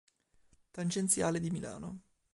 Tangenziale 0.71 1.37
di 1.39 1.51
Milano 1.51 1.99